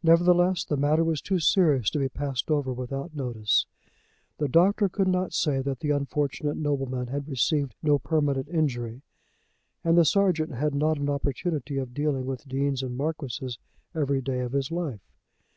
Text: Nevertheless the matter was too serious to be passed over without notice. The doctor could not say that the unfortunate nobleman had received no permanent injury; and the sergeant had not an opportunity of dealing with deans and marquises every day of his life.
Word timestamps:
Nevertheless 0.00 0.62
the 0.64 0.76
matter 0.76 1.02
was 1.02 1.20
too 1.20 1.40
serious 1.40 1.90
to 1.90 1.98
be 1.98 2.08
passed 2.08 2.52
over 2.52 2.72
without 2.72 3.16
notice. 3.16 3.66
The 4.38 4.46
doctor 4.46 4.88
could 4.88 5.08
not 5.08 5.32
say 5.32 5.60
that 5.60 5.80
the 5.80 5.90
unfortunate 5.90 6.56
nobleman 6.56 7.08
had 7.08 7.26
received 7.28 7.74
no 7.82 7.98
permanent 7.98 8.46
injury; 8.48 9.02
and 9.82 9.98
the 9.98 10.04
sergeant 10.04 10.52
had 10.52 10.72
not 10.72 10.98
an 10.98 11.10
opportunity 11.10 11.78
of 11.78 11.94
dealing 11.94 12.26
with 12.26 12.46
deans 12.48 12.80
and 12.80 12.96
marquises 12.96 13.58
every 13.92 14.22
day 14.22 14.38
of 14.38 14.52
his 14.52 14.70
life. 14.70 15.00